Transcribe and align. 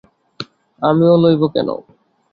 আমি 0.81 1.05
ও 1.07 1.15
লইব 1.23 1.41
কেন? 1.53 1.69